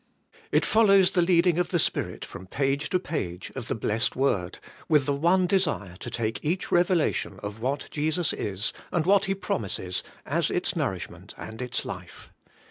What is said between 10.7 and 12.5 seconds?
nourishment and its life.